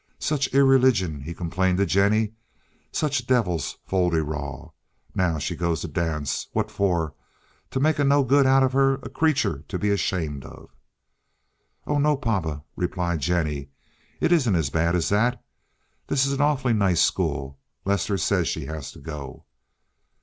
[0.17, 2.33] "Such irreligion!" he complained to Jennie.
[2.91, 4.73] "Such devil's fol de rol.
[5.13, 6.47] Now she goes to dance.
[6.53, 7.13] What for?
[7.69, 10.75] To make a no good out of her—a creature to be ashamed of?"
[11.85, 13.69] "Oh no, papa," replied Jennie.
[14.19, 15.39] "It isn't as bad as that.
[16.07, 17.59] This is an awful nice school.
[17.85, 19.45] Lester says she has to go."